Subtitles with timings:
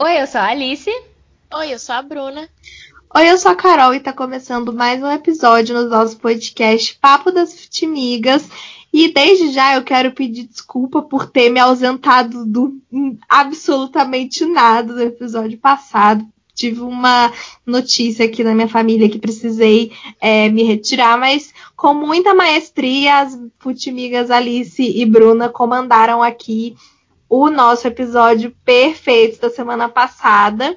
[0.00, 0.88] Oi, eu sou a Alice.
[1.52, 2.48] Oi, eu sou a Bruna.
[3.16, 7.32] Oi, eu sou a Carol e tá começando mais um episódio no nosso podcast Papo
[7.32, 8.48] das Futimigas.
[8.92, 12.80] E desde já eu quero pedir desculpa por ter me ausentado do
[13.28, 16.24] absolutamente nada do episódio passado.
[16.54, 17.32] Tive uma
[17.66, 19.90] notícia aqui na minha família que precisei
[20.20, 26.76] é, me retirar, mas com muita maestria, as Futimigas Alice e Bruna comandaram aqui
[27.28, 30.76] o nosso episódio perfeito da semana passada.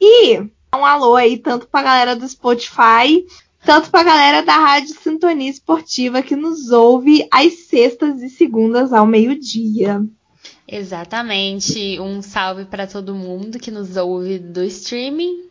[0.00, 0.38] E
[0.74, 3.26] um alô aí tanto para a galera do Spotify,
[3.64, 8.92] tanto para a galera da Rádio Sintonia Esportiva que nos ouve às sextas e segundas
[8.92, 10.02] ao meio-dia.
[10.66, 11.98] Exatamente.
[11.98, 15.42] Um salve para todo mundo que nos ouve do streaming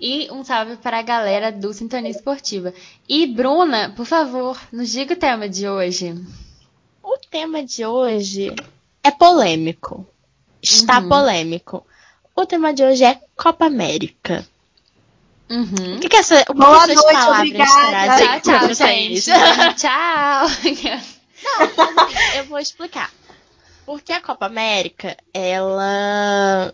[0.00, 2.72] e um salve para a galera do Sintonia Esportiva.
[3.06, 6.14] E Bruna, por favor, nos diga o tema de hoje.
[7.02, 8.54] O tema de hoje
[9.02, 10.06] é polêmico.
[10.62, 11.08] Está uhum.
[11.08, 11.86] polêmico.
[12.34, 14.46] O tema de hoje é Copa América.
[15.50, 15.96] Uhum.
[15.96, 16.44] O que, que é essa?
[16.48, 18.40] O Boa que noite, obrigada.
[18.40, 19.22] Tchau, tchau, gente.
[19.76, 20.48] tchau.
[21.44, 23.10] Não, eu vou explicar.
[23.84, 26.72] Porque a Copa América, ela.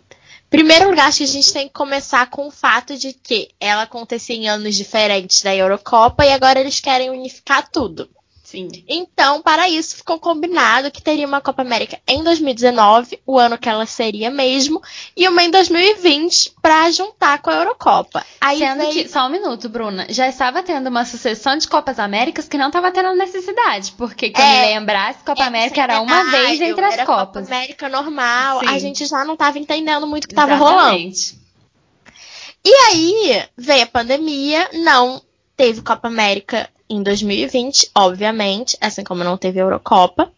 [0.51, 3.83] Primeiro lugar, acho que a gente tem que começar com o fato de que ela
[3.83, 8.09] acontecia em anos diferentes da Eurocopa e agora eles querem unificar tudo.
[8.49, 8.67] Sim.
[8.89, 13.69] Então, para isso, ficou combinado que teria uma Copa América em 2019, o ano que
[13.69, 14.81] ela seria mesmo,
[15.15, 18.25] e uma em 2020 para juntar com a Eurocopa.
[18.41, 18.93] Aí Sendo veio...
[18.93, 22.69] que, só um minuto, Bruna, já estava tendo uma sucessão de Copas Américas que não
[22.69, 26.87] estava tendo necessidade, porque que é, me lembrasse, Copa é, América era uma vez entre
[26.87, 27.43] as era Copas.
[27.43, 28.69] Copa América normal, Sim.
[28.69, 31.12] a gente já não estava entendendo muito o que estava rolando.
[32.65, 35.21] E aí veio a pandemia, não
[35.55, 40.33] teve Copa América em 2020, obviamente, assim como não teve Eurocopa.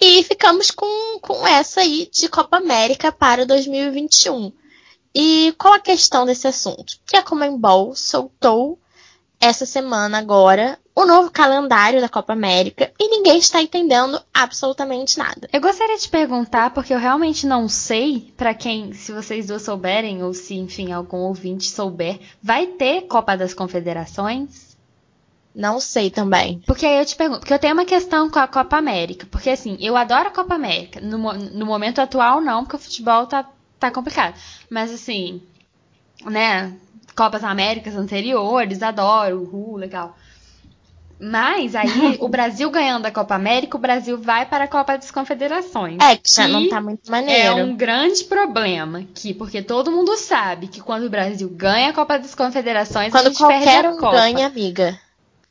[0.00, 4.52] E ficamos com, com essa aí de Copa América para 2021.
[5.14, 6.98] E qual a questão desse assunto?
[7.06, 8.78] Que a Comembol soltou
[9.40, 15.48] essa semana agora o novo calendário da Copa América e ninguém está entendendo absolutamente nada.
[15.52, 20.22] Eu gostaria de perguntar, porque eu realmente não sei, para quem, se vocês duas souberem,
[20.22, 24.69] ou se, enfim, algum ouvinte souber, vai ter Copa das Confederações?
[25.54, 26.62] Não sei também.
[26.66, 29.26] Porque aí eu te pergunto, porque eu tenho uma questão com a Copa América.
[29.30, 31.00] Porque assim, eu adoro a Copa América.
[31.00, 33.44] No, no momento atual, não, porque o futebol tá,
[33.78, 34.34] tá complicado.
[34.70, 35.42] Mas assim,
[36.24, 36.72] né?
[37.16, 40.16] Copas Américas anteriores, adoro, uhul, legal.
[41.18, 45.10] Mas aí, o Brasil ganhando a Copa América, o Brasil vai para a Copa das
[45.10, 45.98] Confederações.
[46.00, 47.58] É, que já não tá muito maneiro.
[47.58, 51.92] É um grande problema, que porque todo mundo sabe que quando o Brasil ganha a
[51.92, 54.12] Copa das Confederações, quando a gente qualquer perde a um Copa.
[54.12, 54.98] ganha, amiga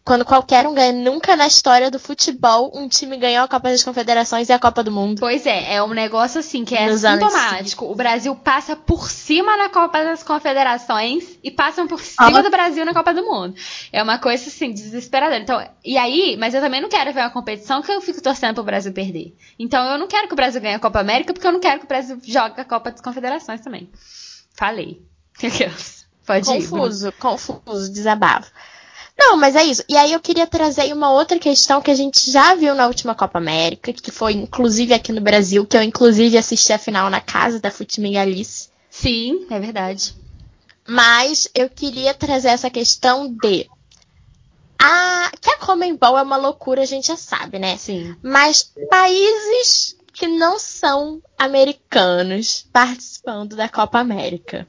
[0.09, 0.91] quando qualquer um ganha.
[0.91, 4.83] Nunca na história do futebol um time ganhou a Copa das Confederações e a Copa
[4.83, 5.19] do Mundo.
[5.19, 7.85] Pois é, é um negócio assim que é Nos sintomático.
[7.85, 12.41] O Brasil passa por cima na Copa das Confederações e passam por cima ah.
[12.41, 13.53] do Brasil na Copa do Mundo.
[13.93, 15.39] É uma coisa assim desesperadora.
[15.39, 18.55] Então, e aí, mas eu também não quero ver uma competição que eu fico torcendo
[18.55, 19.35] pro Brasil perder.
[19.59, 21.81] Então, eu não quero que o Brasil ganhe a Copa América porque eu não quero
[21.81, 23.87] que o Brasil jogue a Copa das Confederações também.
[24.55, 25.03] Falei.
[26.25, 27.11] Pode confuso, ir.
[27.11, 28.51] Confuso, confuso, desabafo.
[29.19, 29.83] Não, mas é isso.
[29.89, 33.13] E aí eu queria trazer uma outra questão que a gente já viu na última
[33.13, 37.19] Copa América, que foi inclusive aqui no Brasil, que eu inclusive assisti a final na
[37.19, 38.69] casa da Futimiga Alice.
[38.89, 40.15] Sim, é verdade.
[40.87, 43.69] Mas eu queria trazer essa questão de
[44.81, 47.75] a que a Comembol é uma loucura, a gente já sabe, né?
[47.75, 48.15] Sim.
[48.23, 54.65] Mas países que não são americanos participando da Copa América.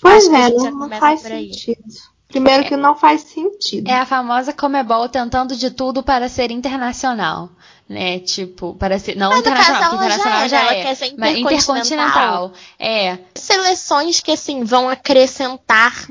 [0.00, 1.82] Pois Acho é, não, não faz sentido.
[2.28, 3.88] Primeiro que não faz sentido.
[3.88, 7.48] É a famosa Comebol tentando de tudo para ser internacional.
[7.88, 9.16] Né, tipo, para ser.
[9.16, 10.82] Não mas internacional, internacional já, já é.
[10.82, 11.54] Quer ser intercontinental.
[11.54, 12.52] intercontinental.
[12.78, 13.18] É.
[13.34, 16.06] Seleções que, assim, vão acrescentar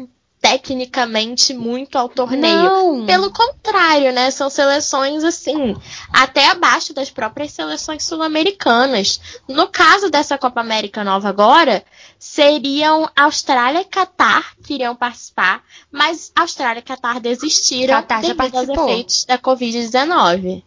[0.47, 2.63] tecnicamente muito ao torneio.
[2.63, 3.05] Não.
[3.05, 4.31] Pelo contrário, né?
[4.31, 5.75] São seleções assim,
[6.11, 9.19] até abaixo das próprias seleções sul-americanas.
[9.47, 11.83] No caso dessa Copa América Nova agora,
[12.17, 18.55] seriam Austrália e Catar que iriam participar, mas Austrália e Catar desistiram Catar já devido
[18.57, 20.63] aos efeitos da Covid-19.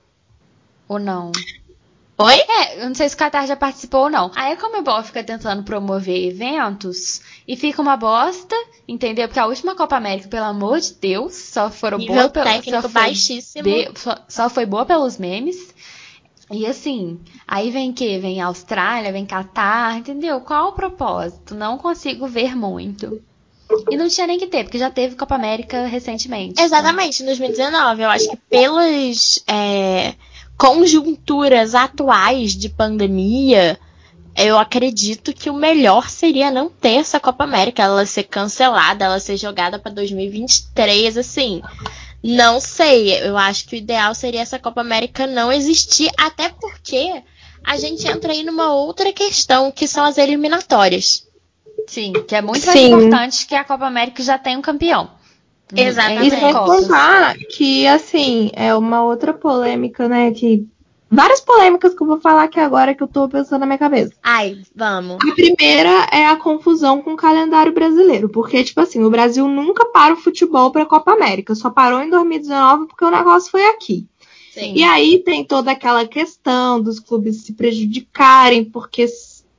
[0.88, 1.32] Ou não?
[2.22, 2.34] Oi?
[2.34, 4.30] É, eu não sei se o Qatar já participou ou não.
[4.34, 8.54] Aí a Comebol fica tentando promover eventos e fica uma bosta,
[8.86, 9.26] entendeu?
[9.26, 12.46] Porque a última Copa América, pelo amor de Deus, só foram boa pelo,
[12.82, 13.64] só baixíssimo.
[13.64, 15.74] De, só, só, foi boa pelos memes.
[16.50, 17.18] E assim,
[17.48, 20.42] aí vem que vem Austrália, vem Qatar, entendeu?
[20.42, 21.54] Qual o propósito?
[21.54, 23.22] Não consigo ver muito.
[23.90, 26.60] E não tinha nem que ter, porque já teve Copa América recentemente.
[26.60, 28.02] Exatamente, em 2019.
[28.02, 30.14] Eu acho que pelas é,
[30.60, 33.80] conjunturas atuais de pandemia,
[34.36, 39.18] eu acredito que o melhor seria não ter essa Copa América, ela ser cancelada, ela
[39.18, 41.62] ser jogada para 2023, assim.
[42.22, 47.22] Não sei, eu acho que o ideal seria essa Copa América não existir, até porque
[47.64, 51.26] a gente entra aí numa outra questão, que são as eliminatórias.
[51.86, 55.10] Sim, que é muito mais importante que a Copa América já tem um campeão.
[55.74, 56.34] Exatamente.
[56.34, 60.66] E sem contar que, assim, é uma outra polêmica, né, que
[61.10, 64.12] várias polêmicas que eu vou falar aqui agora que eu tô pensando na minha cabeça.
[64.22, 65.16] Ai, vamos.
[65.28, 68.28] A primeira é a confusão com o calendário brasileiro.
[68.28, 71.54] Porque, tipo assim, o Brasil nunca para o futebol pra Copa América.
[71.54, 74.06] Só parou em 2019 porque o negócio foi aqui.
[74.52, 74.74] Sim.
[74.74, 79.06] E aí tem toda aquela questão dos clubes se prejudicarem porque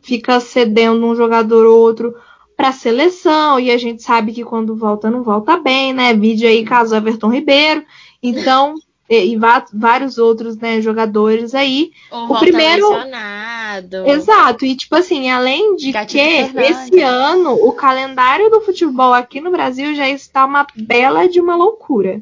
[0.02, 2.14] fica cedendo um jogador ou outro
[2.62, 6.14] para seleção e a gente sabe que quando volta não volta bem, né?
[6.14, 7.84] Vídeo aí caso Everton Ribeiro.
[8.22, 8.76] Então,
[9.10, 9.40] e, e
[9.74, 11.92] vários outros né, jogadores aí.
[12.14, 14.06] Um o primeiro lesionado.
[14.06, 19.42] Exato, e tipo assim, além de Gatinho que esse ano o calendário do futebol aqui
[19.42, 22.22] no Brasil já está uma bela de uma loucura.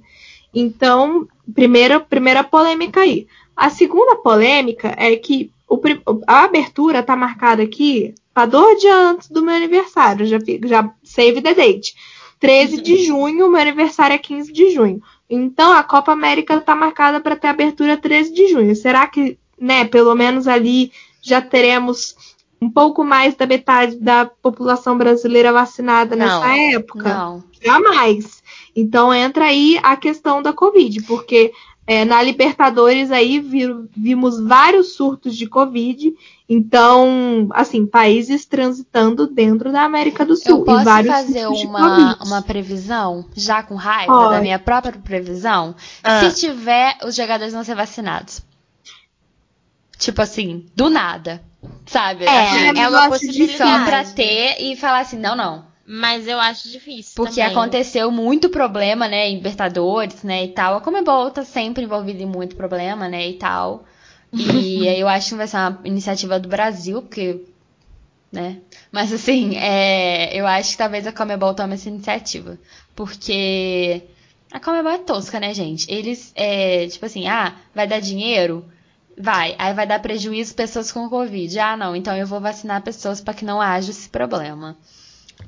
[0.53, 3.27] Então, primeira, primeira polêmica aí.
[3.57, 5.77] A segunda polêmica é que o,
[6.25, 10.25] a abertura tá marcada aqui para dois dias antes do meu aniversário.
[10.25, 11.93] Já, já save the date.
[12.39, 15.01] 13 de junho, meu aniversário é 15 de junho.
[15.29, 18.73] Então a Copa América está marcada para ter abertura 13 de junho.
[18.77, 20.89] Será que, né, pelo menos ali
[21.21, 22.15] já teremos
[22.61, 27.13] um pouco mais da metade da população brasileira vacinada não, nessa época?
[27.13, 27.43] Não.
[27.61, 28.41] Jamais.
[28.73, 31.51] Então entra aí a questão da Covid, porque
[31.89, 33.39] é, na Libertadores aí
[33.97, 36.13] vimos vários surtos de Covid
[36.47, 40.59] então, assim, países transitando dentro da América do Sul.
[40.59, 44.33] Eu posso fazer uma, uma previsão, já com raiva Pode.
[44.33, 45.75] da minha própria previsão?
[46.03, 46.21] Ah.
[46.21, 48.41] Se tiver, os jogadores vão ser vacinados.
[49.99, 51.39] Tipo assim, do nada.
[51.85, 52.25] Sabe?
[52.25, 53.85] É, assim, é uma possibilidade.
[53.85, 55.68] pra ter e falar assim, não, não.
[55.91, 57.13] Mas eu acho difícil.
[57.15, 57.51] Porque também.
[57.51, 60.75] aconteceu muito problema, né, em Libertadores, né, e tal.
[60.75, 63.85] A Comebol tá sempre envolvida em muito problema, né, e tal.
[64.31, 67.43] E eu acho que vai ser uma iniciativa do Brasil, porque.
[68.31, 68.59] Né?
[68.91, 72.59] Mas assim, é, eu acho que talvez a Comebol tome essa iniciativa.
[72.95, 74.03] Porque
[74.51, 75.91] a Comebol é tosca, né, gente?
[75.91, 78.63] Eles, é, tipo assim, ah, vai dar dinheiro?
[79.17, 79.55] Vai.
[79.57, 81.57] Aí vai dar prejuízo pessoas com Covid.
[81.57, 84.77] Ah, não, então eu vou vacinar pessoas para que não haja esse problema.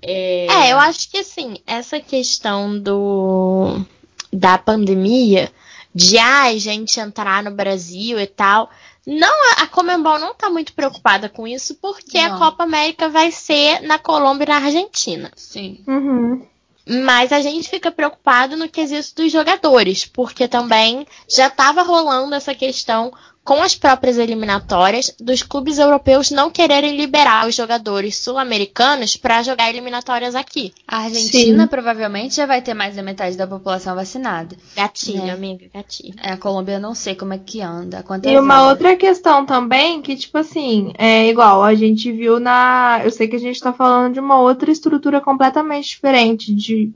[0.02, 0.48] É...
[0.48, 3.84] é, eu acho que assim, essa questão do
[4.32, 5.52] da pandemia
[5.94, 8.70] de ah, a gente entrar no Brasil e tal.
[9.06, 12.36] Não, a Comembol não tá muito preocupada com isso, porque não.
[12.36, 15.32] a Copa América vai ser na Colômbia e na Argentina.
[15.36, 15.84] Sim.
[15.88, 16.46] Uhum.
[16.88, 22.56] Mas a gente fica preocupado no quesito dos jogadores, porque também já estava rolando essa
[22.56, 23.12] questão
[23.44, 29.70] com as próprias eliminatórias dos clubes europeus não quererem liberar os jogadores sul-americanos para jogar
[29.70, 30.72] eliminatórias aqui.
[30.88, 31.68] A Argentina Sim.
[31.68, 34.56] provavelmente já vai ter mais da metade da população vacinada.
[34.76, 35.32] Gatilho, né?
[35.32, 36.16] amiga, gatilho.
[36.22, 38.04] É, a Colômbia eu não sei como é que anda.
[38.24, 43.02] E uma outra questão também, que tipo assim, é igual, a gente viu na.
[43.04, 46.92] Eu sei que a gente tá falando de uma outra estrutura completamente diferente, de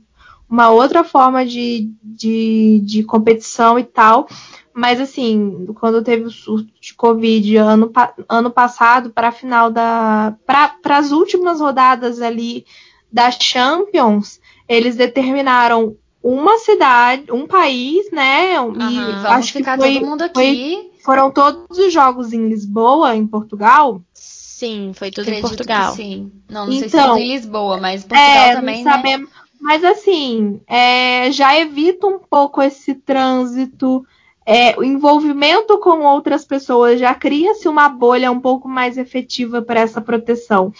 [0.48, 4.28] uma outra forma de, de, de competição e tal.
[4.76, 7.90] Mas assim, quando teve o surto de Covid ano,
[8.28, 10.36] ano passado, para a final da.
[10.44, 12.66] para as últimas rodadas ali
[13.10, 18.60] da Champions, eles determinaram uma cidade, um país, né?
[18.60, 20.34] Uhum, e acho que foi, todo mundo aqui.
[20.34, 24.02] Foi, foram todos os jogos em Lisboa, em Portugal.
[24.12, 25.94] Sim, foi tudo Acredito em Portugal.
[25.94, 26.30] sim.
[26.50, 28.90] Não, não então, sei se foi em Lisboa, mas Portugal é, também, não né?
[28.90, 29.30] sabemos.
[29.58, 34.06] Mas assim, é, já evita um pouco esse trânsito
[34.46, 39.80] é, o envolvimento com outras pessoas já cria-se uma bolha um pouco mais efetiva para
[39.80, 40.72] essa proteção.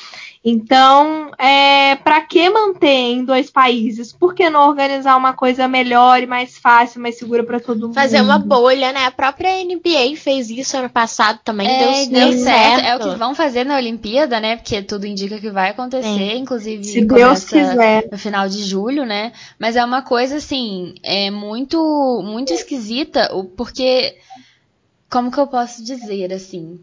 [0.48, 4.12] Então, é, para que manter em dois países?
[4.12, 7.94] Por que não organizar uma coisa melhor e mais fácil, mais segura para todo mundo?
[7.94, 9.06] Fazer uma bolha, né?
[9.06, 12.44] A própria NBA fez isso ano passado também, é, deu, deu certo.
[12.44, 12.84] certo.
[12.84, 14.54] É o que vão fazer na Olimpíada, né?
[14.54, 16.38] Porque tudo indica que vai acontecer, Sim.
[16.38, 18.08] inclusive Se Deus quiser.
[18.12, 19.32] no final de julho, né?
[19.58, 24.16] Mas é uma coisa assim, é muito muito esquisita, porque
[25.10, 26.78] como que eu posso dizer assim?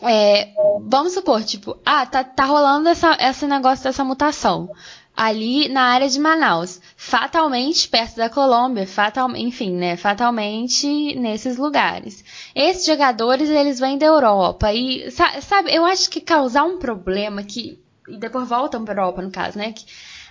[0.00, 4.70] É, vamos supor, tipo, ah, tá, tá rolando essa, esse negócio dessa mutação
[5.16, 12.22] ali na área de Manaus, fatalmente perto da Colômbia, fatal, enfim, né, fatalmente nesses lugares.
[12.54, 17.80] Esses jogadores eles vêm da Europa e sabe, eu acho que causar um problema que
[18.08, 19.72] e depois voltam para Europa no caso, né?
[19.72, 19.84] Que,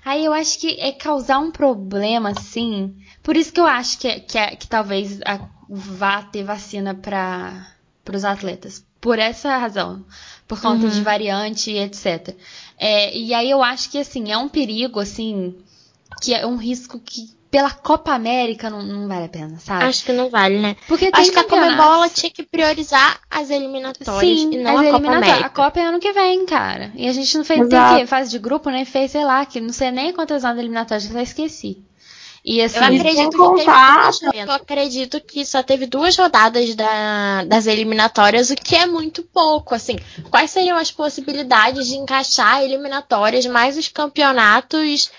[0.06, 2.96] aí eu acho que é causar um problema assim.
[3.22, 7.68] Por isso que eu acho que, que, que talvez a, vá ter vacina para
[8.14, 10.04] os atletas por essa razão.
[10.48, 10.92] Por conta uhum.
[10.92, 12.36] de variante e etc.
[12.76, 15.56] É, e aí eu acho que, assim, é um perigo, assim,
[16.24, 19.86] que é um risco que pela Copa América não, não, vale a pena, sabe?
[19.86, 20.76] Acho que não vale, né?
[20.88, 25.08] Porque Acho que a Comebol tinha que priorizar as eliminatórias Sim, e não a Copa
[25.08, 25.46] América.
[25.46, 26.92] A Copa é ano que vem, cara.
[26.96, 28.86] E a gente não fez tem que fase de grupo, né?
[28.86, 31.78] Fez, sei lá, que não sei nem quantas anos eliminatórias, já esqueci.
[32.48, 37.66] E assim, eu acredito, que teve, eu acredito que só teve duas rodadas da, das
[37.66, 39.74] eliminatórias, o que é muito pouco.
[39.74, 39.96] Assim,
[40.30, 45.10] quais seriam as possibilidades de encaixar eliminatórias mais os campeonatos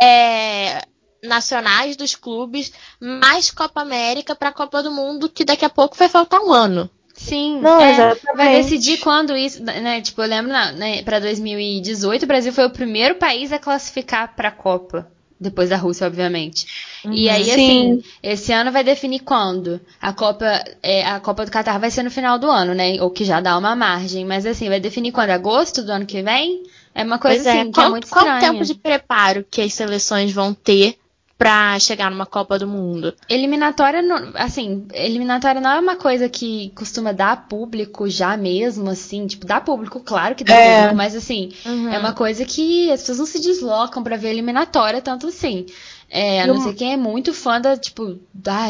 [0.00, 0.82] é,
[1.24, 5.96] nacionais dos clubes, mais Copa América para a Copa do Mundo, que daqui a pouco
[5.96, 6.88] vai faltar um ano.
[7.14, 10.00] Sim, Não, é, vai decidir quando isso, né?
[10.02, 14.50] Tipo, eu lembro, né, para 2018, o Brasil foi o primeiro país a classificar para
[14.50, 15.15] a Copa.
[15.38, 16.66] Depois da Rússia, obviamente.
[17.04, 17.12] Uhum.
[17.12, 19.80] E aí, assim, esse ano vai definir quando.
[20.00, 20.46] A Copa,
[20.82, 23.02] é, a Copa do Catar vai ser no final do ano, né?
[23.02, 24.24] Ou que já dá uma margem.
[24.24, 25.30] Mas assim, vai definir quando?
[25.30, 26.62] Agosto do ano que vem?
[26.94, 27.64] É uma coisa pois é, assim, é.
[27.66, 28.26] que qual, é muito estranha.
[28.26, 30.96] Qual o tempo de preparo que as seleções vão ter
[31.38, 33.14] para chegar numa Copa do Mundo.
[33.28, 34.02] Eliminatória,
[34.34, 39.60] assim, eliminatória não é uma coisa que costuma dar público já mesmo, assim, tipo, dá
[39.60, 40.76] público, claro que dá é.
[40.76, 41.90] público, mas assim, uhum.
[41.90, 45.66] é uma coisa que as pessoas não se deslocam para ver eliminatória tanto assim.
[46.08, 48.68] É, a não ser quem é muito fã da, tipo, da,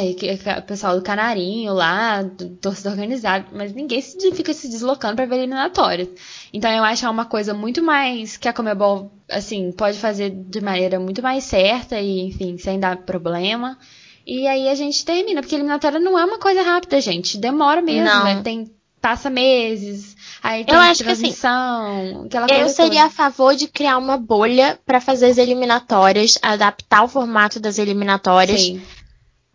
[0.59, 5.27] o pessoal do Canarinho lá, do, torcida organizada, mas ninguém se, fica se deslocando para
[5.27, 6.09] ver eliminatórias.
[6.53, 10.31] Então eu acho que é uma coisa muito mais que a Comebol, assim, pode fazer
[10.31, 13.79] de maneira muito mais certa e, enfim, sem dar problema.
[14.27, 17.39] E aí a gente termina, porque eliminatória não é uma coisa rápida, gente.
[17.39, 18.41] Demora mesmo, né?
[18.43, 23.07] Tem, passa meses, aí tem eu acho transmissão, que, assim, Eu seria toda.
[23.07, 28.61] a favor de criar uma bolha para fazer as eliminatórias, adaptar o formato das eliminatórias
[28.61, 28.83] Sim.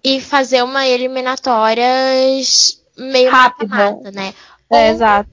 [0.04, 4.34] e fazer uma eliminatórias meio mata-mata, né?
[4.72, 5.30] É, exato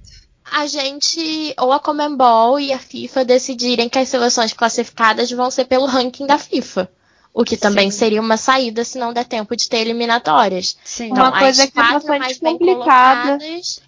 [0.51, 5.67] a gente, ou a Comembol e a FIFA decidirem que as seleções classificadas vão ser
[5.67, 6.91] pelo ranking da FIFA.
[7.33, 7.99] O que também Sim.
[7.99, 10.77] seria uma saída se não der tempo de ter eliminatórias.
[10.85, 11.11] Sim.
[11.11, 13.39] Então, uma coisa que é bastante complicada.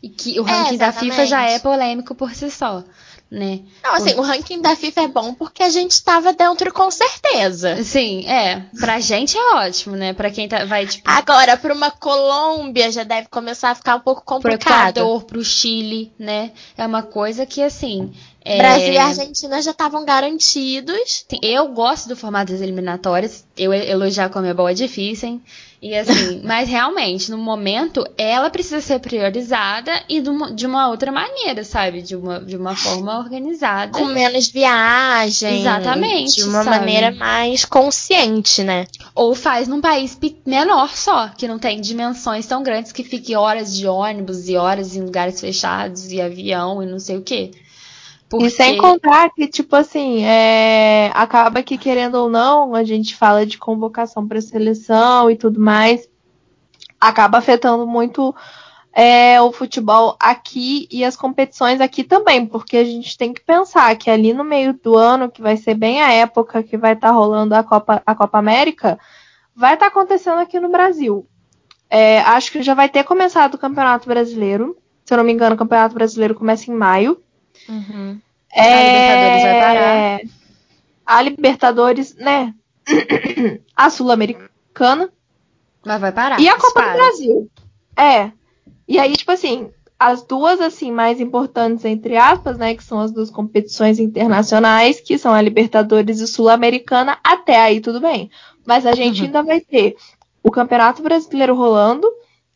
[0.02, 2.84] E que o ranking é, da FIFA já é polêmico por si só
[3.30, 3.60] né?
[3.84, 7.82] Não, assim, o ranking da FIFA é bom porque a gente estava dentro com certeza.
[7.84, 8.64] Sim, é.
[8.78, 10.12] Pra gente é ótimo, né?
[10.12, 11.08] Pra quem tá, vai, tipo...
[11.08, 14.94] Agora, pra uma Colômbia já deve começar a ficar um pouco complicado.
[14.94, 16.50] Pro Equador, pro Chile, né?
[16.76, 18.12] É uma coisa que, assim...
[18.42, 18.58] É...
[18.58, 21.26] Brasil e Argentina já estavam garantidos.
[21.42, 23.44] Eu gosto do formato das eliminatórias.
[23.56, 25.42] Eu elogiar como é boa é difícil, hein?
[25.82, 30.88] E assim, mas realmente, no momento, ela precisa ser priorizada e de uma, de uma,
[30.88, 32.02] outra maneira, sabe?
[32.02, 33.98] De uma, de uma forma organizada.
[33.98, 35.60] Com menos viagem.
[35.60, 36.36] Exatamente.
[36.36, 36.78] De uma sabe?
[36.78, 38.86] maneira mais consciente, né?
[39.14, 43.74] Ou faz num país menor só, que não tem dimensões tão grandes que fique horas
[43.74, 47.50] de ônibus e horas em lugares fechados e avião e não sei o quê.
[48.30, 48.46] Porque...
[48.46, 51.10] E sem contar que, tipo assim, é...
[51.12, 56.08] acaba que, querendo ou não, a gente fala de convocação para seleção e tudo mais,
[57.00, 58.32] acaba afetando muito
[58.92, 63.96] é, o futebol aqui e as competições aqui também, porque a gente tem que pensar
[63.96, 67.08] que ali no meio do ano, que vai ser bem a época que vai estar
[67.08, 68.98] tá rolando a Copa, a Copa América,
[69.54, 71.26] vai estar tá acontecendo aqui no Brasil.
[71.88, 74.76] É, acho que já vai ter começado o Campeonato Brasileiro.
[75.04, 77.20] Se eu não me engano, o Campeonato Brasileiro começa em maio.
[77.68, 78.20] Uhum.
[78.52, 78.62] É...
[78.62, 80.20] A Libertadores vai parar.
[81.06, 82.54] A Libertadores, né?
[83.76, 85.10] a Sul-Americana.
[85.84, 86.40] Mas vai parar.
[86.40, 86.92] E a Copa para.
[86.92, 87.50] do Brasil.
[87.96, 88.32] É.
[88.86, 92.74] E aí, tipo assim, as duas, assim, mais importantes, entre aspas, né?
[92.74, 98.00] Que são as duas competições internacionais, que são a Libertadores e Sul-Americana, até aí tudo
[98.00, 98.30] bem.
[98.66, 99.26] Mas a gente uhum.
[99.26, 99.96] ainda vai ter
[100.42, 102.06] o Campeonato Brasileiro rolando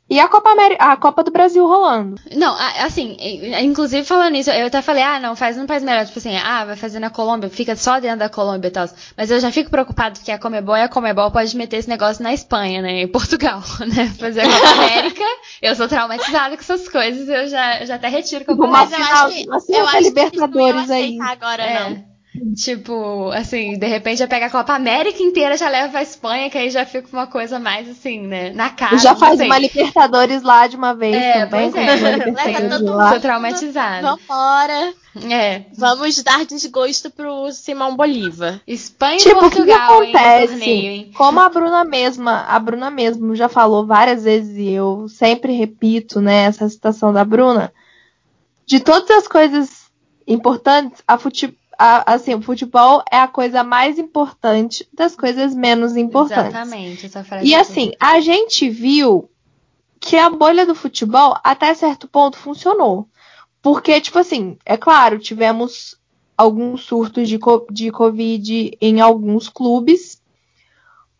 [0.08, 2.20] e a Copa, América, a Copa do Brasil rolando.
[2.36, 3.16] Não, assim,
[3.62, 6.04] inclusive falando isso, eu até falei, ah, não, faz um país melhor.
[6.04, 8.86] Tipo assim, ah, vai fazer na Colômbia, fica só dentro da Colômbia e tal.
[9.16, 12.22] Mas eu já fico preocupado que a Comebol e a Comebol pode meter esse negócio
[12.22, 13.02] na Espanha, né?
[13.02, 14.06] Em Portugal, né?
[14.18, 15.24] Fazer a Copa América.
[15.62, 18.98] eu sou traumatizada com essas coisas, eu já, já até retiro que eu Mas eu
[18.98, 21.18] acho que, eu acho Libertadores que aí.
[21.20, 21.80] agora, é.
[21.80, 22.13] não.
[22.56, 26.58] Tipo, assim, de repente já pega a Copa América inteira, já leva pra Espanha, que
[26.58, 28.50] aí já fica uma coisa mais assim, né?
[28.50, 28.98] Na cara.
[28.98, 31.70] Já faz uma Libertadores lá de uma vez é, também.
[31.70, 33.14] Pois é, leva todo mundo.
[33.14, 34.16] Tô traumatizada.
[34.16, 34.94] Vambora.
[35.30, 35.62] É.
[35.78, 38.60] Vamos dar desgosto pro Simão Bolívar.
[38.66, 40.54] Espanha tipo, e Portugal, o que acontece?
[40.54, 41.10] Hein, torneio, hein?
[41.16, 46.20] Como a Bruna mesma, a Bruna mesmo já falou várias vezes, e eu sempre repito,
[46.20, 47.72] né, essa citação da Bruna,
[48.66, 49.84] de todas as coisas
[50.26, 55.96] importantes, a futebol a, assim, o futebol é a coisa mais importante das coisas menos
[55.96, 56.54] importantes.
[56.54, 57.46] Exatamente, essa frase.
[57.46, 59.30] E assim, a gente viu
[60.00, 63.08] que a bolha do futebol, até certo ponto, funcionou.
[63.62, 65.98] Porque, tipo assim, é claro, tivemos
[66.36, 67.38] alguns surtos de,
[67.70, 70.20] de Covid em alguns clubes,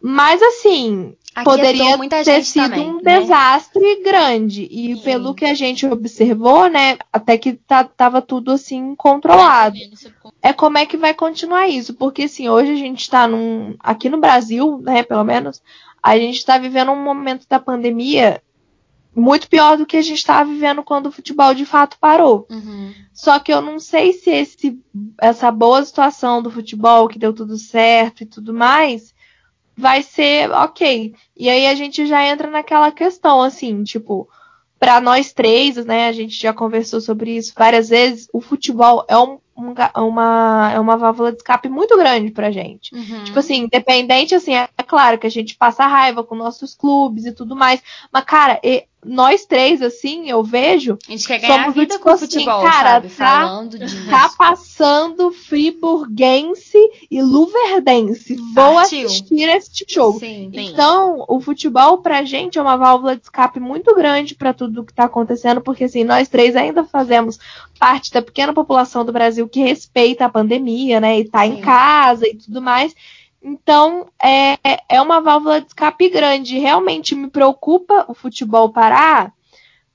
[0.01, 3.21] mas assim, Aqui poderia ter sido também, um né?
[3.21, 4.69] desastre grande.
[4.71, 5.03] E Sim.
[5.03, 9.77] pelo que a gente observou, né, até que tá, tava tudo assim controlado.
[10.45, 11.95] É como é que vai continuar isso?
[11.95, 13.75] Porque assim, hoje a gente está num.
[13.81, 15.63] Aqui no Brasil, né, pelo menos,
[16.03, 18.43] a gente está vivendo um momento da pandemia
[19.17, 22.47] muito pior do que a gente estava vivendo quando o futebol de fato parou.
[22.51, 22.93] Uhum.
[23.11, 24.79] Só que eu não sei se esse,
[25.19, 29.15] essa boa situação do futebol, que deu tudo certo e tudo mais,
[29.75, 31.15] vai ser ok.
[31.35, 34.29] E aí a gente já entra naquela questão, assim, tipo,
[34.79, 39.17] para nós três, né, a gente já conversou sobre isso várias vezes, o futebol é
[39.17, 42.95] um uma, é uma válvula de escape muito grande pra gente.
[42.95, 43.25] Uhum.
[43.25, 47.25] Tipo assim, independente, assim, é, é, claro que a gente passa raiva com nossos clubes
[47.25, 48.61] e tudo mais, mas, cara,
[49.05, 50.99] nós três, assim, eu vejo.
[51.07, 53.09] A gente quer ganhar somos vida tipo, com assim, futebol, cara, sabe?
[53.09, 53.79] Tá, Falando.
[54.11, 56.79] Tá passando friburguense
[57.11, 58.37] e luverdense.
[58.55, 59.07] Vou Partiu.
[59.07, 60.19] assistir esse jogo.
[60.19, 64.85] Sim, então, o futebol pra gente é uma válvula de escape muito grande para tudo
[64.85, 67.39] que tá acontecendo, porque assim, nós três ainda fazemos
[67.79, 71.21] parte da pequena população do Brasil que respeita a pandemia, né?
[71.21, 71.55] E tá Sim.
[71.55, 72.95] em casa e tudo mais.
[73.45, 74.57] Então, é,
[74.89, 76.59] é uma válvula de escape grande.
[76.59, 79.35] Realmente me preocupa o futebol parar,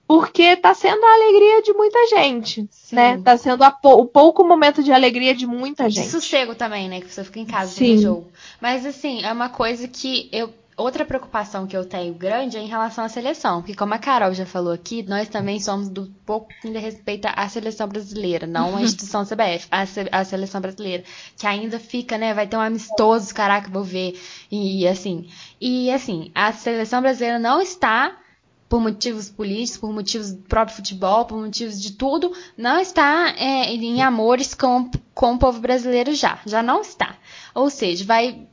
[0.07, 2.95] porque tá sendo a alegria de muita gente, Sim.
[2.95, 3.17] né?
[3.17, 6.09] Tá sendo o pouco momento de alegria de muita gente.
[6.09, 7.01] Sossego também, né?
[7.01, 7.97] Que você fica em casa Sim.
[7.97, 8.31] jogo.
[8.61, 12.67] Mas, assim, é uma coisa que eu outra preocupação que eu tenho grande é em
[12.67, 16.47] relação à seleção, porque como a Carol já falou aqui, nós também somos do pouco
[16.61, 19.81] que ainda respeita a seleção brasileira, não a instituição CBF, a,
[20.19, 21.03] a, seleção brasileira,
[21.37, 24.19] que ainda fica, né, vai ter um amistoso, caraca, vou ver,
[24.49, 28.17] e assim, e assim, a seleção brasileira não está
[28.69, 33.73] por motivos políticos, por motivos do próprio futebol, por motivos de tudo, não está é,
[33.73, 36.39] em amores com, com o povo brasileiro já.
[36.45, 37.15] Já não está.
[37.55, 38.47] Ou seja, vai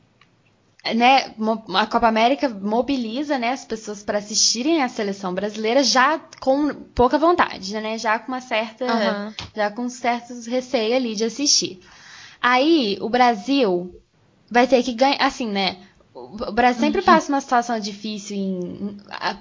[0.94, 1.34] né,
[1.74, 7.18] a Copa América mobiliza né, as pessoas para assistirem a seleção brasileira já com pouca
[7.18, 7.98] vontade, né?
[7.98, 8.84] Já com uma certa.
[8.84, 9.34] Uhum.
[9.54, 11.80] Já com certos receio ali de assistir.
[12.40, 14.00] Aí o Brasil
[14.50, 15.18] vai ter que ganhar.
[15.20, 15.78] Assim, né?
[16.14, 17.06] O Brasil sempre uhum.
[17.06, 18.96] passa uma situação difícil em,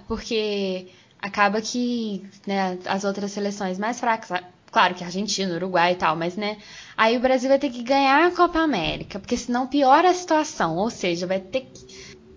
[0.08, 0.88] porque
[1.20, 4.42] acaba que né, as outras seleções mais fracas
[4.76, 6.58] Claro que Argentina, Uruguai e tal, mas né?
[6.98, 10.76] Aí o Brasil vai ter que ganhar a Copa América, porque senão piora a situação.
[10.76, 11.88] Ou seja, vai ter que.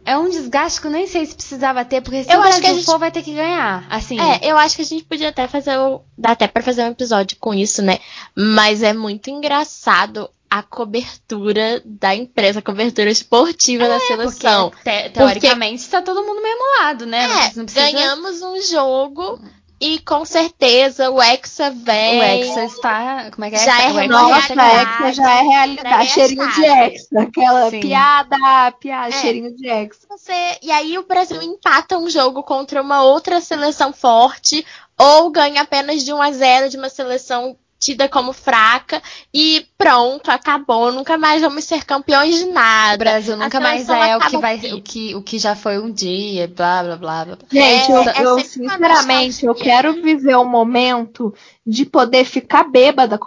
[0.04, 2.76] É um desgaste que eu nem sei se precisava ter, porque se eu o Brasil
[2.76, 2.84] gente...
[2.84, 3.84] for, vai ter que ganhar.
[3.90, 4.20] Assim.
[4.20, 6.00] É, eu acho que a gente podia até fazer o.
[6.16, 7.98] Dá até pra fazer um episódio com isso, né?
[8.36, 14.70] Mas é muito engraçado a cobertura da empresa, a cobertura esportiva é, da seleção.
[14.70, 17.24] Porque, te, teoricamente, está todo mundo mesmo lado, né?
[17.24, 17.90] É, precisa...
[17.90, 19.40] ganhamos um jogo
[19.80, 22.18] e com certeza o Hexa vem.
[22.18, 23.30] O Hexa está.
[23.30, 23.64] Como é que é?
[23.64, 26.06] Já é Nossa, Hexa já é realidade.
[26.08, 27.20] Cheirinho de Hexa.
[27.20, 27.80] Aquela Sim.
[27.80, 28.36] piada,
[28.80, 29.20] piada, é.
[29.20, 30.06] cheirinho de Hexa.
[30.08, 34.66] Você, e aí o Brasil empata um jogo contra uma outra seleção forte.
[34.98, 39.00] Ou ganha apenas de 1 a 0 de uma seleção tida como fraca
[39.32, 40.90] e pronto, acabou.
[40.92, 42.96] Nunca mais vamos ser campeões de nada.
[42.96, 45.90] O Brasil nunca mais é o que vai o que, o que já foi um
[45.90, 47.24] dia, blá blá blá.
[47.24, 47.38] blá.
[47.50, 51.32] Gente, é, eu, é eu sinceramente eu quero viver o momento
[51.66, 53.18] de poder ficar bêbada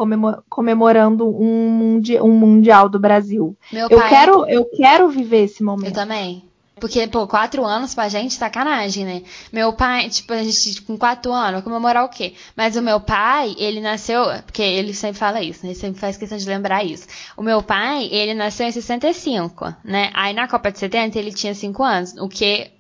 [0.50, 3.56] comemorando um, mundi um mundial do Brasil.
[3.72, 4.10] Meu eu pai...
[4.10, 5.88] quero eu quero viver esse momento.
[5.88, 6.51] Eu também.
[6.82, 9.22] Porque, pô, quatro anos pra gente, sacanagem, né?
[9.54, 12.34] Meu pai, tipo, a gente com quatro anos, comemorar o quê?
[12.56, 15.74] Mas o meu pai, ele nasceu, porque ele sempre fala isso, né?
[15.74, 17.06] Ele sempre faz questão de lembrar isso.
[17.38, 20.10] O meu pai, ele nasceu em 65, né?
[20.16, 22.72] Aí na Copa de 70 ele tinha cinco anos, o que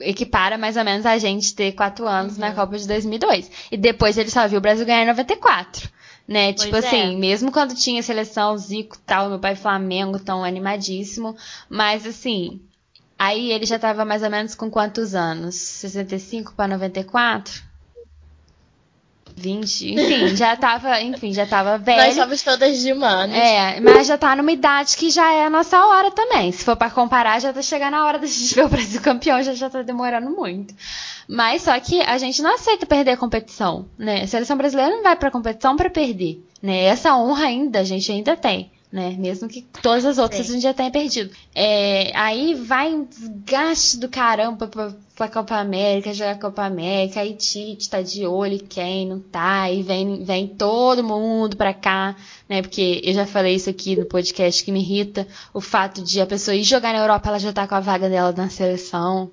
[0.00, 2.40] equipara mais ou menos a gente ter quatro anos uhum.
[2.40, 3.50] na Copa de 2002.
[3.70, 5.90] E depois ele só viu o Brasil ganhar em 94
[6.30, 6.52] né?
[6.52, 6.78] Pois tipo é.
[6.78, 11.36] assim, mesmo quando tinha seleção Zico e tal, meu pai Flamengo tão animadíssimo,
[11.68, 12.60] mas assim,
[13.20, 15.54] Aí ele já estava mais ou menos com quantos anos?
[15.54, 17.68] 65 para 94?
[19.36, 22.02] 20, enfim, já tava, enfim, já tava velho.
[22.02, 23.36] Nós somos todas de humanos.
[23.36, 26.50] É, mas já tá numa idade que já é a nossa hora também.
[26.50, 29.42] Se for para comparar, já tá chegando a hora da gente ver o Brasil campeão,
[29.42, 30.74] já já tá demorando muito.
[31.28, 34.22] Mas só que a gente não aceita perder a competição, né?
[34.22, 36.84] A seleção brasileira não vai pra competição para perder, né?
[36.84, 39.14] Essa honra ainda a gente ainda tem né?
[39.16, 40.52] Mesmo que todas as outras Sim.
[40.52, 41.30] a gente já tenha perdido.
[41.54, 47.34] É, aí vai um desgaste do caramba pra, pra Copa América, jogar Copa América, aí
[47.34, 52.16] Tite tá de olho quem não tá, aí vem, vem todo mundo pra cá,
[52.48, 52.62] né?
[52.62, 56.26] Porque eu já falei isso aqui no podcast que me irrita, o fato de a
[56.26, 59.30] pessoa ir jogar na Europa, ela já tá com a vaga dela na seleção.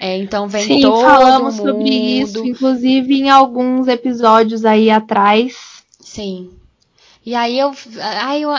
[0.00, 1.66] É, então vem Sim, todo falamos mundo.
[1.66, 5.70] sobre isso, inclusive em alguns episódios aí atrás
[6.10, 6.50] Sim.
[7.30, 7.72] E aí eu,
[8.22, 8.50] aí eu,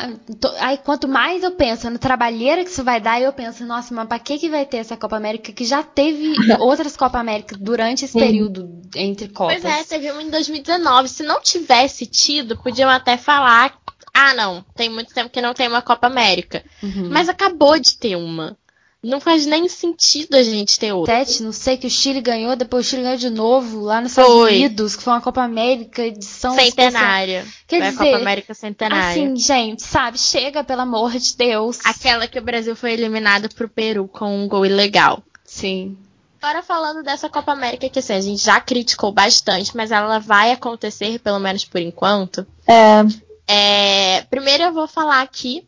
[0.61, 4.07] aí quanto mais eu penso no trabalheira que isso vai dar, eu penso, nossa, mas
[4.07, 8.05] pra que que vai ter essa Copa América que já teve outras Copa América durante
[8.05, 8.19] esse Sim.
[8.19, 9.61] período entre Copas?
[9.61, 11.09] Pois é, teve uma em 2019.
[11.09, 13.77] Se não tivesse tido, podiam até falar,
[14.13, 16.63] ah, não, tem muito tempo que não tem uma Copa América.
[16.81, 17.09] Uhum.
[17.11, 18.57] Mas acabou de ter uma.
[19.03, 21.25] Não faz nem sentido a gente ter outra.
[21.25, 24.11] Sete, não sei que o Chile ganhou, depois o Chile ganhou de novo lá nos
[24.11, 27.39] Estados Unidos, que foi uma Copa América edição centenária.
[27.39, 27.63] Especial.
[27.67, 29.09] Quer foi dizer, a Copa América centenária.
[29.09, 31.79] Assim, gente, sabe, chega pelo amor de Deus.
[31.83, 35.23] Aquela que o Brasil foi eliminado pro Peru com um gol ilegal.
[35.43, 35.97] Sim.
[36.39, 40.51] Agora falando dessa Copa América que assim, a gente já criticou bastante, mas ela vai
[40.51, 42.45] acontecer pelo menos por enquanto.
[42.67, 43.01] É.
[43.47, 45.67] é primeiro eu vou falar aqui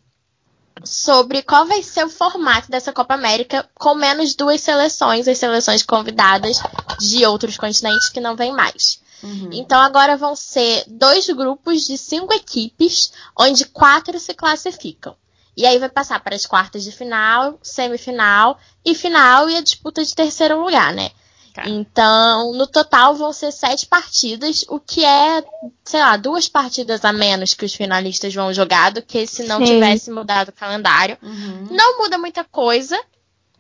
[0.83, 5.83] sobre qual vai ser o formato dessa Copa América com menos duas seleções, as seleções
[5.83, 6.61] convidadas
[6.99, 9.01] de outros continentes que não vem mais.
[9.23, 9.49] Uhum.
[9.53, 15.15] Então agora vão ser dois grupos de cinco equipes, onde quatro se classificam.
[15.55, 20.03] E aí vai passar para as quartas de final, semifinal e final e a disputa
[20.03, 21.11] de terceiro lugar, né?
[21.53, 21.69] Tá.
[21.69, 25.43] Então, no total vão ser sete partidas, o que é,
[25.85, 29.59] sei lá, duas partidas a menos que os finalistas vão jogar do que se não
[29.59, 29.73] Sim.
[29.73, 31.15] tivesse mudado o calendário.
[31.21, 31.67] Uhum.
[31.69, 32.99] Não muda muita coisa,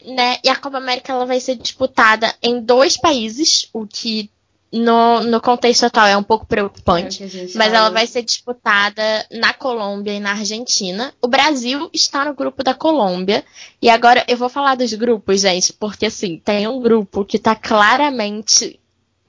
[0.03, 0.39] né?
[0.43, 4.31] E a Copa América ela vai ser disputada em dois países, o que
[4.73, 9.53] no, no contexto atual é um pouco preocupante, é mas ela vai ser disputada na
[9.53, 11.13] Colômbia e na Argentina.
[11.21, 13.45] O Brasil está no grupo da Colômbia.
[13.79, 17.53] E agora eu vou falar dos grupos, gente, porque assim, tem um grupo que está
[17.53, 18.79] claramente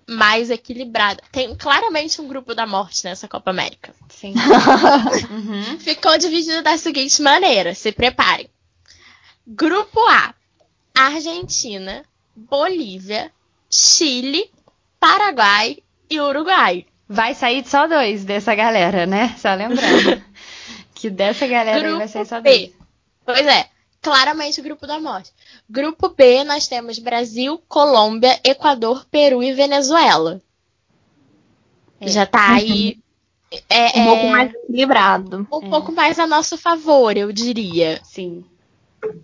[0.09, 1.21] mais equilibrado.
[1.31, 3.95] Tem claramente um grupo da morte nessa Copa América.
[4.09, 4.33] Sim.
[5.31, 5.79] uhum.
[5.79, 8.49] Ficou dividido da seguinte maneira: se preparem.
[9.47, 10.35] Grupo A:
[10.95, 12.03] Argentina,
[12.35, 13.31] Bolívia,
[13.69, 14.54] Chile
[15.05, 15.77] Paraguai
[16.09, 16.87] e Uruguai.
[17.07, 19.35] Vai sair só dois dessa galera, né?
[19.37, 20.25] Só lembrando.
[20.95, 22.51] que dessa galera grupo aí vai sair só B.
[22.51, 22.73] dois.
[23.27, 23.67] Pois é,
[24.01, 25.31] claramente o grupo da morte.
[25.69, 30.41] Grupo B, nós temos Brasil, Colômbia, Equador, Peru e Venezuela.
[32.01, 32.09] É.
[32.09, 32.99] Já tá aí.
[33.71, 35.47] É, um pouco é mais equilibrado.
[35.53, 35.71] Um é.
[35.71, 38.01] pouco mais a nosso favor, eu diria.
[38.03, 38.45] Sim.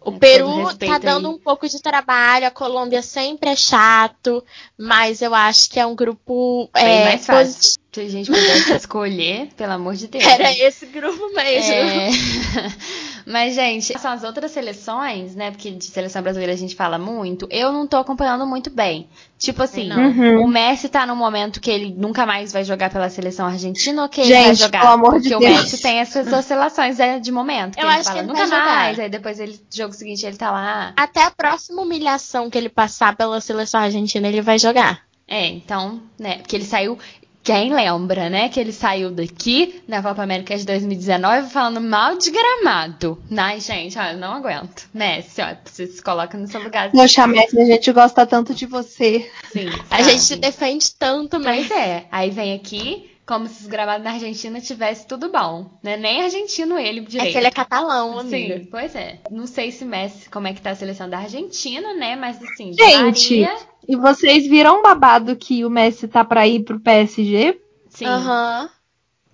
[0.01, 1.35] O Peru tá dando aí.
[1.35, 4.45] um pouco de trabalho, a Colômbia sempre é chato,
[4.79, 6.69] mas eu acho que é um grupo.
[6.73, 7.81] Bem é, mais fácil.
[7.93, 10.25] Se a gente pudesse escolher, pelo amor de Deus.
[10.25, 11.73] Era esse grupo mesmo.
[11.73, 12.11] É...
[13.26, 15.50] Mas, gente, são as outras seleções, né?
[15.50, 17.46] Porque de seleção brasileira a gente fala muito.
[17.50, 19.09] Eu não tô acompanhando muito bem.
[19.38, 20.44] Tipo assim, uhum.
[20.44, 24.09] o Messi tá num momento que ele nunca mais vai jogar pela seleção argentina ou
[24.09, 24.80] que gente, ele vai jogar?
[24.80, 25.62] Pelo amor Porque de o Deus.
[25.62, 27.76] Messi tem essas oscilações né, de momento.
[27.76, 28.96] Que Eu ele acho fala, que ele nunca mais.
[28.96, 29.04] Jogar.
[29.04, 30.92] Aí depois ele, jogo seguinte, ele tá lá.
[30.96, 35.02] Até a próxima humilhação que ele passar pela seleção argentina, ele vai jogar.
[35.26, 36.38] É, então, né?
[36.38, 36.98] Porque ele saiu.
[37.42, 42.31] Quem lembra, né, que ele saiu daqui na Copa América de 2019 falando mal de
[42.31, 43.18] gramado.
[43.37, 44.88] Ai, gente, olha, não aguento.
[44.92, 46.90] Messi, olha, você se coloca no seu lugar.
[46.90, 49.31] Poxa, Messi, a gente gosta tanto de você.
[49.53, 49.70] Sim.
[49.90, 51.66] A gente te defende tanto, mas.
[51.66, 52.07] Pois é.
[52.12, 55.70] Aí vem aqui, como se os gramados na Argentina tivesse tudo bom.
[55.83, 55.96] Né?
[55.96, 57.31] Nem argentino ele direito.
[57.31, 58.59] É que ele é catalão, amiga.
[58.59, 59.18] Sim, pois é.
[59.31, 62.16] Não sei se Messi, como é que tá a seleção da Argentina, né?
[62.16, 63.57] Mas assim, Gente, Maria...
[63.90, 67.61] e vocês viram babado que o Messi tá pra ir pro PSG?
[67.88, 68.07] Sim.
[68.07, 68.68] Uhum.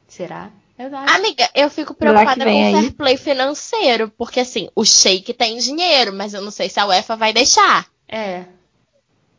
[0.08, 0.50] Será?
[0.78, 1.10] Verdade.
[1.12, 6.12] Amiga, eu fico preocupada com o fair play financeiro, porque assim, o Sheik tem dinheiro,
[6.14, 7.86] mas eu não sei se a UEFA vai deixar.
[8.08, 8.44] É.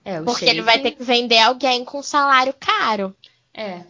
[0.06, 0.52] É, o Porque Sheik...
[0.52, 3.16] ele vai ter que vender alguém com salário caro.
[3.54, 3.82] É.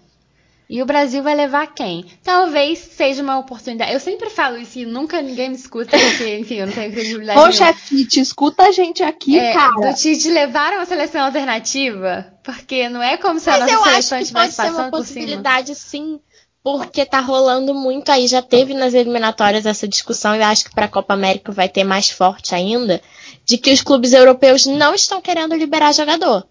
[0.70, 2.06] E o Brasil vai levar quem?
[2.22, 3.94] Talvez seja uma oportunidade.
[3.94, 7.40] Eu sempre falo isso e nunca ninguém me escuta, porque, enfim, eu não tenho credibilidade.
[7.40, 9.92] Poxa, Tite, escuta a gente aqui, é, cara.
[9.92, 13.84] Do Tite levar uma seleção alternativa, porque não é como se a Mas nossa eu
[13.84, 16.20] seleção acho que pode passando ser uma por possibilidade, sim.
[16.62, 20.84] Porque tá rolando muito aí, já teve nas eliminatórias essa discussão, e acho que para
[20.84, 23.02] a Copa América vai ter mais forte ainda,
[23.46, 26.46] de que os clubes europeus não estão querendo liberar jogador.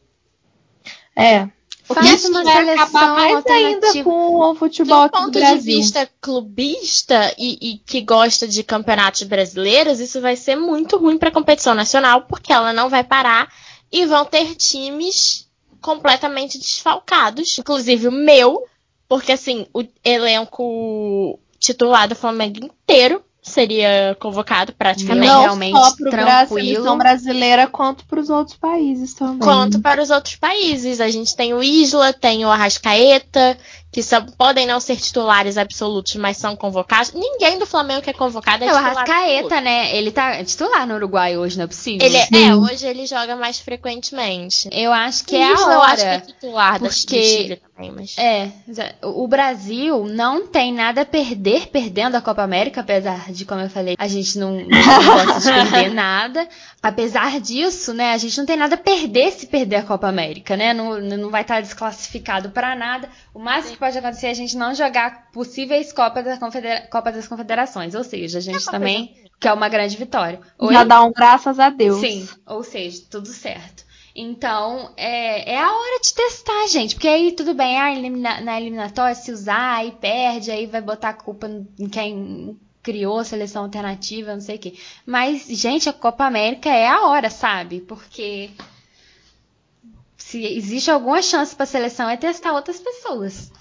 [1.15, 1.47] É,
[1.87, 5.59] Faz uma acabar mais ainda com o futebol do ponto do Brasil.
[5.59, 11.17] de vista clubista e, e, que gosta de campeonatos brasileiros, isso vai ser muito ruim
[11.17, 13.49] para a competição nacional, porque ela não vai parar
[13.93, 15.49] e vão ter times
[15.81, 18.67] completamente desfalcados, inclusive o meu,
[19.09, 25.27] porque assim, o elenco titular do Flamengo inteiro seria convocado praticamente.
[25.27, 26.69] Não realmente só para a tranquilo.
[26.69, 29.39] seleção brasileira, quanto para os outros países também.
[29.39, 31.01] Quanto para os outros países.
[31.01, 33.57] A gente tem o Isla, tem o Arrascaeta,
[33.97, 37.15] que são, podem não ser titulares absolutos, mas são convocados.
[37.15, 38.93] Ninguém do Flamengo que é convocado é, é titular.
[38.93, 39.97] É o Arrascaeta, né?
[39.97, 42.07] Ele tá titular no Uruguai hoje, não é possível?
[42.07, 44.69] Ele, é, hoje ele joga mais frequentemente.
[44.71, 45.73] Eu acho que é a hora.
[45.73, 48.19] Eu acho que é titular porque, da Chile também, mas...
[48.19, 48.51] É,
[49.03, 53.71] o Brasil não tem nada a perder perdendo a Copa América, apesar de, como eu
[53.71, 56.47] falei, a gente não, não gosta de perder nada.
[56.83, 60.55] Apesar disso, né, a gente não tem nada a perder se perder a Copa América,
[60.55, 60.75] né?
[60.75, 63.09] Não, não vai estar desclassificado para nada.
[63.33, 67.13] O máximo que pode acontecer é a gente não jogar possíveis Copas das, Confedera Copa
[67.13, 67.95] das Confederações.
[67.95, 70.41] Ou seja, a gente é também quer uma grande vitória.
[70.59, 72.01] Ou Já dá um graças a Deus.
[72.01, 73.85] Sim, ou seja, tudo certo.
[74.15, 76.95] Então, é, é a hora de testar, gente.
[76.95, 81.11] Porque aí tudo bem, ah, elimina, na eliminatória, se usar, aí perde, aí vai botar
[81.11, 84.75] a culpa em quem criou a seleção alternativa, não sei o quê.
[85.05, 87.81] Mas, gente, a Copa América é a hora, sabe?
[87.83, 88.51] Porque
[90.17, 93.53] se existe alguma chance para a seleção é testar outras pessoas.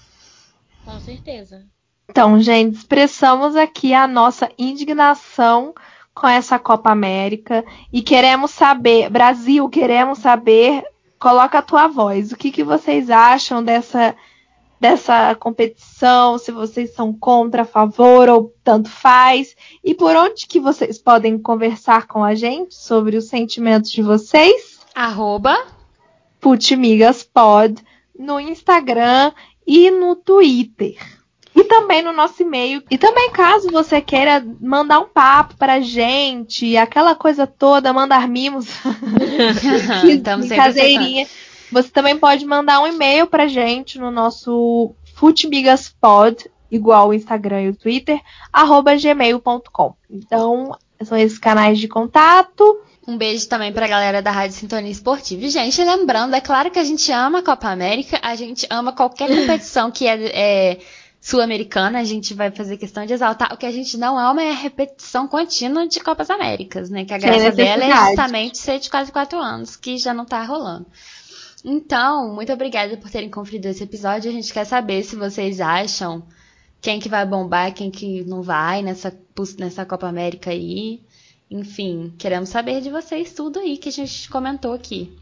[0.86, 1.66] Com certeza.
[2.08, 5.74] Então, gente, expressamos aqui a nossa indignação
[6.14, 10.84] com essa Copa América e queremos saber, Brasil, queremos saber,
[11.18, 12.30] coloca a tua voz.
[12.30, 14.14] O que, que vocês acham dessa
[14.78, 20.60] dessa competição, se vocês são contra, a favor ou tanto faz, e por onde que
[20.60, 24.78] vocês podem conversar com a gente sobre os sentimentos de vocês?
[24.94, 25.56] Arroba
[26.40, 27.82] Putmigaspod
[28.18, 29.32] no Instagram
[29.66, 30.96] e no Twitter.
[31.54, 32.82] E também no nosso e-mail.
[32.90, 38.66] E também, caso você queira mandar um papo pra gente, aquela coisa toda, mandar mimos.
[40.04, 41.26] Estamos caseirinha.
[41.72, 47.68] Você também pode mandar um e-mail pra gente no nosso futmigaspod, igual o Instagram e
[47.70, 48.20] o Twitter,
[48.52, 49.94] arroba gmail.com.
[50.10, 52.80] Então, são esses canais de contato.
[53.06, 55.44] Um beijo também pra galera da Rádio Sintonia Esportiva.
[55.44, 58.92] E, gente, lembrando, é claro que a gente ama a Copa América, a gente ama
[58.92, 60.78] qualquer competição que é, é
[61.20, 63.52] sul-americana, a gente vai fazer questão de exaltar.
[63.52, 67.04] O que a gente não ama é a repetição contínua de Copas Américas, né?
[67.04, 70.42] Que a graça dela é justamente ser de quase quatro anos, que já não tá
[70.42, 70.86] rolando.
[71.64, 74.30] Então, muito obrigada por terem conferido esse episódio.
[74.30, 76.24] A gente quer saber se vocês acham
[76.80, 79.12] quem que vai bombar, quem que não vai nessa,
[79.58, 81.00] nessa Copa América aí.
[81.50, 85.16] Enfim, queremos saber de vocês tudo aí que a gente comentou aqui.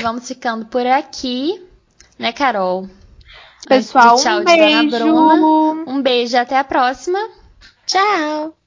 [0.00, 1.62] Vamos ficando por aqui,
[2.18, 2.88] né, Carol?
[3.66, 5.06] Pessoal, tchau um beijo.
[5.86, 7.18] Um beijo, até a próxima.
[7.86, 8.54] Tchau.